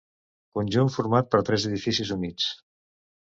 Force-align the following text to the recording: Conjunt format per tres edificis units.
Conjunt 0.59 0.89
format 0.95 1.29
per 1.35 1.41
tres 1.49 1.67
edificis 1.71 2.13
units. 2.17 2.49